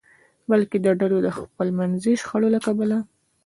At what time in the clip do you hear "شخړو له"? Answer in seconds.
2.21-2.59